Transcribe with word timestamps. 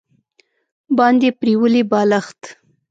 باندې 0.97 1.27
پریولي 1.39 1.83
بالښت 1.91 2.41